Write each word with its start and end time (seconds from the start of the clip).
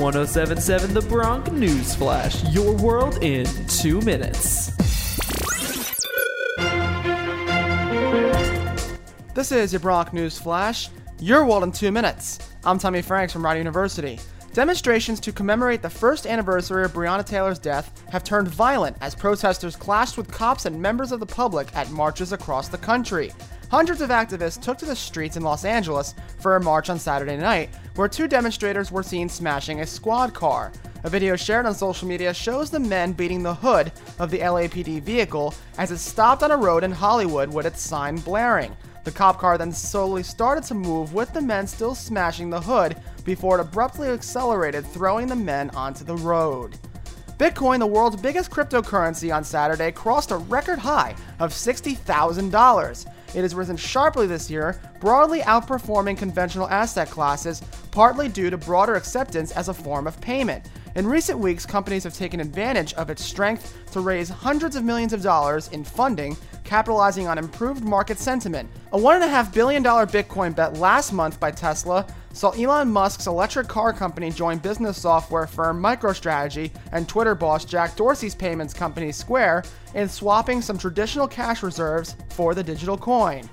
1077 0.00 0.94
The 0.94 1.02
Bronc 1.02 1.52
News 1.52 1.94
Flash, 1.94 2.42
your 2.44 2.74
world 2.74 3.22
in 3.22 3.44
two 3.66 4.00
minutes. 4.00 4.74
This 9.34 9.52
is 9.52 9.74
your 9.74 9.80
Bronc 9.80 10.14
News 10.14 10.38
Flash, 10.38 10.88
your 11.20 11.44
world 11.44 11.64
in 11.64 11.72
two 11.72 11.92
minutes. 11.92 12.38
I'm 12.64 12.78
Tommy 12.78 13.02
Franks 13.02 13.34
from 13.34 13.44
Rider 13.44 13.58
University. 13.58 14.18
Demonstrations 14.54 15.20
to 15.20 15.32
commemorate 15.32 15.82
the 15.82 15.90
first 15.90 16.26
anniversary 16.26 16.82
of 16.84 16.94
Breonna 16.94 17.24
Taylor's 17.24 17.58
death 17.58 18.02
have 18.10 18.24
turned 18.24 18.48
violent 18.48 18.96
as 19.02 19.14
protesters 19.14 19.76
clashed 19.76 20.16
with 20.16 20.32
cops 20.32 20.64
and 20.64 20.80
members 20.80 21.12
of 21.12 21.20
the 21.20 21.26
public 21.26 21.68
at 21.76 21.90
marches 21.90 22.32
across 22.32 22.68
the 22.68 22.78
country. 22.78 23.32
Hundreds 23.70 24.00
of 24.00 24.10
activists 24.10 24.60
took 24.60 24.76
to 24.78 24.84
the 24.84 24.96
streets 24.96 25.36
in 25.36 25.44
Los 25.44 25.64
Angeles 25.64 26.16
for 26.40 26.56
a 26.56 26.60
march 26.60 26.90
on 26.90 26.98
Saturday 26.98 27.36
night, 27.36 27.70
where 27.94 28.08
two 28.08 28.26
demonstrators 28.26 28.90
were 28.90 29.04
seen 29.04 29.28
smashing 29.28 29.80
a 29.80 29.86
squad 29.86 30.34
car. 30.34 30.72
A 31.04 31.08
video 31.08 31.36
shared 31.36 31.66
on 31.66 31.74
social 31.74 32.08
media 32.08 32.34
shows 32.34 32.68
the 32.68 32.80
men 32.80 33.12
beating 33.12 33.44
the 33.44 33.54
hood 33.54 33.92
of 34.18 34.28
the 34.32 34.40
LAPD 34.40 35.02
vehicle 35.02 35.54
as 35.78 35.92
it 35.92 35.98
stopped 35.98 36.42
on 36.42 36.50
a 36.50 36.56
road 36.56 36.82
in 36.82 36.90
Hollywood 36.90 37.54
with 37.54 37.64
its 37.64 37.80
sign 37.80 38.16
blaring. 38.16 38.76
The 39.04 39.12
cop 39.12 39.38
car 39.38 39.56
then 39.56 39.70
slowly 39.70 40.24
started 40.24 40.64
to 40.64 40.74
move 40.74 41.14
with 41.14 41.32
the 41.32 41.40
men 41.40 41.68
still 41.68 41.94
smashing 41.94 42.50
the 42.50 42.60
hood 42.60 42.96
before 43.24 43.56
it 43.56 43.62
abruptly 43.62 44.08
accelerated, 44.08 44.84
throwing 44.84 45.28
the 45.28 45.36
men 45.36 45.70
onto 45.70 46.04
the 46.04 46.16
road. 46.16 46.76
Bitcoin, 47.38 47.78
the 47.78 47.86
world's 47.86 48.20
biggest 48.20 48.50
cryptocurrency, 48.50 49.34
on 49.34 49.44
Saturday 49.44 49.92
crossed 49.92 50.32
a 50.32 50.36
record 50.36 50.80
high 50.80 51.14
of 51.38 51.52
$60,000. 51.52 53.06
It 53.34 53.42
has 53.42 53.54
risen 53.54 53.76
sharply 53.76 54.26
this 54.26 54.50
year, 54.50 54.80
broadly 55.00 55.40
outperforming 55.40 56.18
conventional 56.18 56.68
asset 56.68 57.10
classes, 57.10 57.62
partly 57.90 58.28
due 58.28 58.50
to 58.50 58.58
broader 58.58 58.94
acceptance 58.94 59.52
as 59.52 59.68
a 59.68 59.74
form 59.74 60.06
of 60.06 60.20
payment. 60.20 60.68
In 60.96 61.06
recent 61.06 61.38
weeks, 61.38 61.64
companies 61.64 62.02
have 62.04 62.14
taken 62.14 62.40
advantage 62.40 62.94
of 62.94 63.10
its 63.10 63.24
strength 63.24 63.76
to 63.92 64.00
raise 64.00 64.28
hundreds 64.28 64.74
of 64.74 64.82
millions 64.82 65.12
of 65.12 65.22
dollars 65.22 65.68
in 65.68 65.84
funding, 65.84 66.36
capitalizing 66.70 67.26
on 67.26 67.36
improved 67.36 67.82
market 67.82 68.16
sentiment. 68.16 68.70
A 68.92 68.96
$1.5 68.96 69.52
billion 69.52 69.82
Bitcoin 69.82 70.54
bet 70.54 70.78
last 70.78 71.12
month 71.12 71.40
by 71.40 71.50
Tesla 71.50 72.06
saw 72.32 72.50
Elon 72.50 72.88
Musk's 72.88 73.26
electric 73.26 73.66
car 73.66 73.92
company 73.92 74.30
join 74.30 74.56
business 74.58 74.96
software 74.96 75.48
firm 75.48 75.82
MicroStrategy 75.82 76.70
and 76.92 77.08
Twitter 77.08 77.34
boss 77.34 77.64
Jack 77.64 77.96
Dorsey's 77.96 78.36
payments 78.36 78.72
company 78.72 79.10
Square 79.10 79.64
in 79.96 80.08
swapping 80.08 80.62
some 80.62 80.78
traditional 80.78 81.26
cash 81.26 81.64
reserves 81.64 82.14
for 82.28 82.54
the 82.54 82.62
digital 82.62 82.96
coin. 82.96 83.50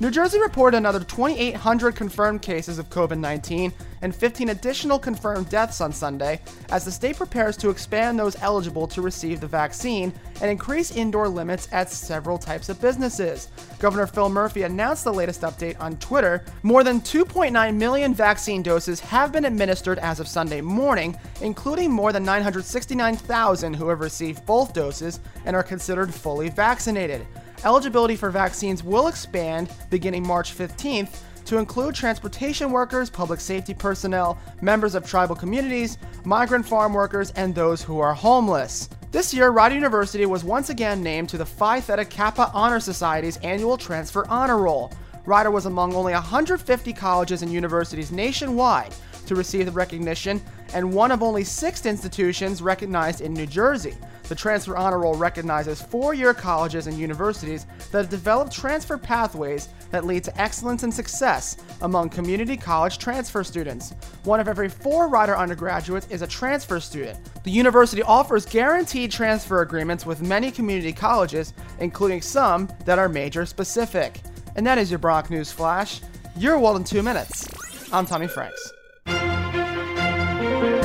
New 0.00 0.10
Jersey 0.10 0.40
reported 0.40 0.76
another 0.76 0.98
2,800 0.98 1.94
confirmed 1.94 2.42
cases 2.42 2.80
of 2.80 2.90
COVID 2.90 3.16
19 3.16 3.72
and 4.02 4.14
15 4.14 4.48
additional 4.48 4.98
confirmed 4.98 5.48
deaths 5.48 5.80
on 5.80 5.92
Sunday 5.92 6.40
as 6.70 6.84
the 6.84 6.90
state 6.90 7.16
prepares 7.16 7.56
to 7.58 7.70
expand 7.70 8.18
those 8.18 8.40
eligible 8.42 8.88
to 8.88 9.00
receive 9.00 9.40
the 9.40 9.46
vaccine 9.46 10.12
and 10.40 10.50
increase 10.50 10.96
indoor 10.96 11.28
limits 11.28 11.68
at 11.70 11.92
several 11.92 12.36
types 12.36 12.68
of 12.68 12.80
businesses. 12.80 13.48
Governor 13.78 14.08
Phil 14.08 14.28
Murphy 14.28 14.62
announced 14.62 15.04
the 15.04 15.12
latest 15.12 15.42
update 15.42 15.80
on 15.80 15.96
Twitter. 15.98 16.44
More 16.64 16.82
than 16.82 17.00
2.9 17.00 17.76
million 17.76 18.14
vaccine 18.14 18.64
doses 18.64 18.98
have 18.98 19.30
been 19.30 19.44
administered 19.44 20.00
as 20.00 20.18
of 20.18 20.26
Sunday 20.26 20.60
morning, 20.60 21.16
including 21.40 21.92
more 21.92 22.12
than 22.12 22.24
969,000 22.24 23.74
who 23.74 23.88
have 23.88 24.00
received 24.00 24.44
both 24.44 24.72
doses 24.72 25.20
and 25.44 25.54
are 25.54 25.62
considered 25.62 26.12
fully 26.12 26.48
vaccinated. 26.48 27.24
Eligibility 27.62 28.16
for 28.16 28.30
vaccines 28.30 28.82
will 28.82 29.06
expand 29.06 29.70
beginning 29.90 30.26
March 30.26 30.56
15th 30.56 31.16
to 31.44 31.58
include 31.58 31.94
transportation 31.94 32.70
workers, 32.70 33.10
public 33.10 33.40
safety 33.40 33.74
personnel, 33.74 34.38
members 34.60 34.94
of 34.94 35.06
tribal 35.06 35.36
communities, 35.36 35.98
migrant 36.24 36.66
farm 36.66 36.92
workers, 36.92 37.30
and 37.32 37.54
those 37.54 37.82
who 37.82 38.00
are 38.00 38.14
homeless. 38.14 38.88
This 39.12 39.32
year, 39.32 39.50
Rider 39.50 39.74
University 39.74 40.26
was 40.26 40.42
once 40.42 40.70
again 40.70 41.02
named 41.02 41.28
to 41.28 41.38
the 41.38 41.46
Phi 41.46 41.80
Theta 41.80 42.04
Kappa 42.04 42.50
Honor 42.52 42.80
Society's 42.80 43.36
annual 43.38 43.76
transfer 43.76 44.26
honor 44.28 44.58
roll. 44.58 44.92
Rider 45.26 45.50
was 45.50 45.66
among 45.66 45.94
only 45.94 46.12
150 46.12 46.92
colleges 46.92 47.42
and 47.42 47.52
universities 47.52 48.10
nationwide 48.10 48.94
to 49.26 49.34
receive 49.34 49.66
the 49.66 49.72
recognition 49.72 50.42
and 50.74 50.92
one 50.92 51.12
of 51.12 51.22
only 51.22 51.44
six 51.44 51.86
institutions 51.86 52.60
recognized 52.60 53.20
in 53.20 53.32
New 53.32 53.46
Jersey. 53.46 53.94
The 54.28 54.34
Transfer 54.34 54.74
Honor 54.76 55.00
Roll 55.00 55.14
recognizes 55.14 55.82
four 55.82 56.14
year 56.14 56.32
colleges 56.32 56.86
and 56.86 56.98
universities 56.98 57.66
that 57.92 57.98
have 57.98 58.08
developed 58.08 58.52
transfer 58.52 58.96
pathways 58.96 59.68
that 59.90 60.06
lead 60.06 60.24
to 60.24 60.40
excellence 60.40 60.82
and 60.82 60.92
success 60.92 61.58
among 61.82 62.08
community 62.08 62.56
college 62.56 62.98
transfer 62.98 63.44
students. 63.44 63.92
One 64.24 64.40
of 64.40 64.48
every 64.48 64.70
four 64.70 65.08
Rider 65.08 65.36
undergraduates 65.36 66.06
is 66.08 66.22
a 66.22 66.26
transfer 66.26 66.80
student. 66.80 67.18
The 67.44 67.50
university 67.50 68.02
offers 68.02 68.46
guaranteed 68.46 69.10
transfer 69.10 69.60
agreements 69.60 70.06
with 70.06 70.22
many 70.22 70.50
community 70.50 70.92
colleges, 70.92 71.52
including 71.78 72.22
some 72.22 72.70
that 72.86 72.98
are 72.98 73.10
major 73.10 73.44
specific. 73.44 74.20
And 74.56 74.66
that 74.66 74.78
is 74.78 74.90
your 74.90 74.98
Bronc 74.98 75.28
News 75.28 75.52
Flash. 75.52 76.00
Your 76.36 76.58
world 76.58 76.78
in 76.78 76.84
two 76.84 77.02
minutes. 77.02 77.46
I'm 77.92 78.06
Tommy 78.06 78.26
Franks. 78.26 78.72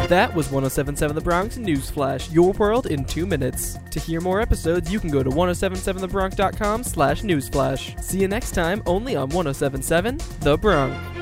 That 0.09 0.34
was 0.34 0.50
1077 0.50 1.14
The 1.14 1.22
Bronc 1.22 1.56
News 1.58 1.92
Flash, 1.92 2.31
your 2.31 2.52
world 2.53 2.88
in 2.88 3.06
two 3.06 3.28
minutes. 3.28 3.78
To 3.92 4.00
hear 4.00 4.20
more 4.22 4.42
episodes, 4.42 4.92
you 4.92 5.00
can 5.00 5.12
go 5.12 5.22
to 5.22 5.30
1077thebronc.com 5.30 6.84
slash 6.84 7.22
newsflash. 7.22 8.02
See 8.03 8.19
you 8.19 8.28
next 8.28 8.56
time, 8.56 8.81
only 8.88 9.16
on 9.16 9.30
1077 9.30 10.19
The 10.40 10.58
Bronc. 10.58 11.19